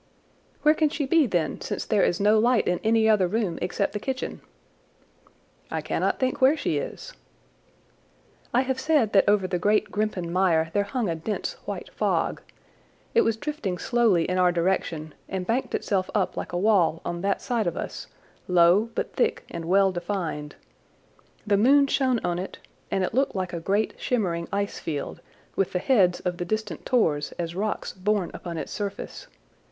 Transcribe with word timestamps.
"Where 0.63 0.73
can 0.73 0.89
she 0.89 1.05
be, 1.05 1.27
then, 1.27 1.61
since 1.61 1.85
there 1.85 2.01
is 2.01 2.19
no 2.19 2.39
light 2.39 2.67
in 2.67 2.79
any 2.83 3.07
other 3.07 3.27
room 3.27 3.59
except 3.61 3.93
the 3.93 3.99
kitchen?" 3.99 4.41
"I 5.69 5.81
cannot 5.81 6.17
think 6.17 6.41
where 6.41 6.57
she 6.57 6.77
is." 6.79 7.13
I 8.51 8.61
have 8.61 8.79
said 8.79 9.13
that 9.13 9.29
over 9.29 9.45
the 9.45 9.59
great 9.59 9.91
Grimpen 9.91 10.33
Mire 10.33 10.71
there 10.73 10.85
hung 10.85 11.07
a 11.07 11.13
dense, 11.13 11.53
white 11.65 11.91
fog. 11.93 12.41
It 13.13 13.21
was 13.21 13.37
drifting 13.37 13.77
slowly 13.77 14.27
in 14.27 14.39
our 14.39 14.51
direction 14.51 15.13
and 15.29 15.45
banked 15.45 15.75
itself 15.75 16.09
up 16.15 16.35
like 16.35 16.51
a 16.51 16.57
wall 16.57 17.03
on 17.05 17.21
that 17.21 17.39
side 17.39 17.67
of 17.67 17.77
us, 17.77 18.07
low 18.47 18.89
but 18.95 19.13
thick 19.13 19.45
and 19.51 19.65
well 19.65 19.91
defined. 19.91 20.55
The 21.45 21.57
moon 21.57 21.85
shone 21.85 22.19
on 22.23 22.39
it, 22.39 22.57
and 22.89 23.03
it 23.03 23.13
looked 23.13 23.35
like 23.35 23.53
a 23.53 23.59
great 23.59 23.93
shimmering 23.99 24.47
ice 24.51 24.79
field, 24.79 25.21
with 25.55 25.73
the 25.73 25.77
heads 25.77 26.21
of 26.21 26.37
the 26.37 26.45
distant 26.45 26.87
tors 26.87 27.33
as 27.33 27.53
rocks 27.55 27.93
borne 27.93 28.31
upon 28.33 28.57
its 28.57 28.71
surface. 28.71 29.27